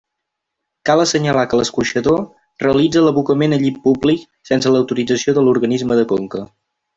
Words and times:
Cal 0.89 1.01
assenyalar 1.01 1.43
que 1.51 1.59
l'escorxador 1.59 2.17
realitza 2.63 3.03
l'abocament 3.09 3.53
a 3.53 3.61
llit 3.65 3.77
públic 3.87 4.25
sense 4.53 4.73
l'autorització 4.77 5.37
de 5.39 5.45
l'organisme 5.51 6.01
de 6.01 6.09
conca. 6.15 6.43